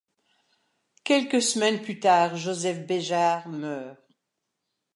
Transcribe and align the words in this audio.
Quelques 1.03 1.43
semaines 1.43 1.79
plus 1.79 1.99
tard, 1.99 2.35
Joseph 2.35 2.87
Béjart 2.87 3.47
meurt. 3.47 3.99